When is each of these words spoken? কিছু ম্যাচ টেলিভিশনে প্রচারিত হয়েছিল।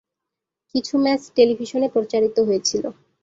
কিছু 0.75 0.93
ম্যাচ 0.97 1.21
টেলিভিশনে 1.35 1.87
প্রচারিত 1.89 2.37
হয়েছিল। 2.39 2.83